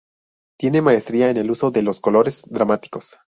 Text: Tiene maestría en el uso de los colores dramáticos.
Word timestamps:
Tiene 0.57 0.81
maestría 0.81 1.29
en 1.29 1.37
el 1.37 1.51
uso 1.51 1.69
de 1.69 1.83
los 1.83 1.99
colores 1.99 2.41
dramáticos. 2.49 3.17